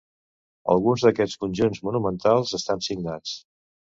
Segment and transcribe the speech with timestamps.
[0.75, 3.37] Alguns d'aquests conjunts monumentals estan signats.